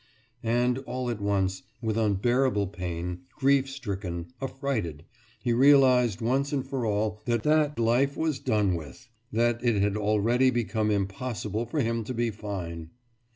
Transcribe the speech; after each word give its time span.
And, 0.41 0.79
all 0.79 1.11
at 1.11 1.21
once, 1.21 1.61
with 1.79 1.95
unbearable 1.95 2.69
pain, 2.69 3.19
grief 3.37 3.69
stricken, 3.69 4.33
affrighted, 4.41 5.05
he 5.43 5.53
realized 5.53 6.21
once 6.21 6.51
and 6.51 6.65
for 6.67 6.87
all 6.87 7.21
that 7.25 7.43
that 7.43 7.77
life 7.77 8.17
was 8.17 8.39
done 8.39 8.73
with, 8.73 9.09
that 9.31 9.63
it 9.63 9.79
had 9.79 9.95
already 9.95 10.49
become 10.49 10.89
impossible 10.89 11.67
for 11.67 11.81
him 11.81 12.03
to 12.05 12.15
be 12.15 12.31
fine! 12.31 12.89